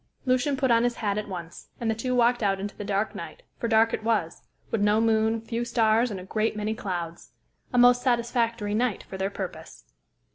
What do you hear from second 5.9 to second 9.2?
and a great many clouds. A most satisfactory night for